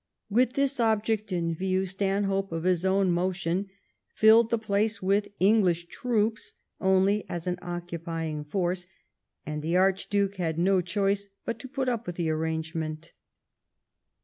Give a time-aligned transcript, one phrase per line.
[0.31, 1.85] With this object in view.
[1.85, 3.69] Stanhope, of his own motion,
[4.15, 8.87] filled the place with English troops only as an occupying force,
[9.45, 13.11] and the Archduke had no choice but to put up with the arrangement.